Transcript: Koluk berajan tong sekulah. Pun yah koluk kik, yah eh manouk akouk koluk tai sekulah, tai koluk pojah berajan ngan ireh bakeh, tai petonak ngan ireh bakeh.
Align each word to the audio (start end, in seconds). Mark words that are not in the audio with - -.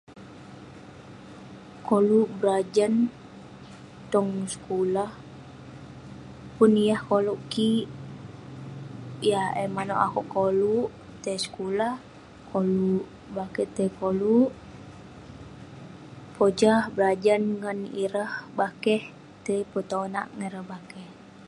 Koluk 1.87 2.29
berajan 2.39 2.93
tong 4.11 4.31
sekulah. 4.53 5.11
Pun 6.57 6.71
yah 6.87 7.01
koluk 7.09 7.39
kik, 7.53 7.85
yah 9.29 9.47
eh 9.63 9.69
manouk 9.75 10.03
akouk 10.05 10.27
koluk 10.35 10.89
tai 11.23 11.37
sekulah, 11.45 11.93
tai 13.75 13.89
koluk 13.99 14.49
pojah 16.35 16.81
berajan 16.95 17.41
ngan 17.59 17.79
ireh 18.03 18.31
bakeh, 18.57 19.01
tai 19.45 19.59
petonak 19.71 20.27
ngan 20.35 20.45
ireh 20.47 20.65
bakeh. 20.71 21.07